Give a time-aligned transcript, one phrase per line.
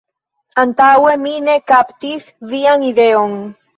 [0.61, 3.37] Antaŭe mi ne kaptis vian ideon.